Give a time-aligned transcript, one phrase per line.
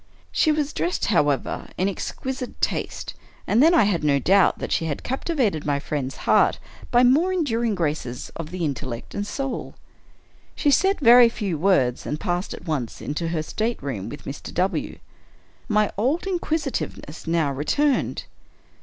[0.31, 3.13] She was dressed, however, in exquisite taste—
[3.45, 6.57] and then I had no doubt that she had captivated my friend's heart
[6.89, 9.75] by the more endur ing graces of the intellect and soul.
[10.55, 14.51] She said very few words, and passed at once into her stateroom with Mr.
[14.51, 14.97] W.
[15.67, 18.23] My old inquisitiveness now returned.